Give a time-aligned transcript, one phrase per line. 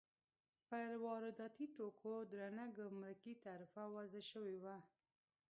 [0.67, 4.77] پر وارداتي توکو درنه ګمرکي تعرفه وضع شوې وه.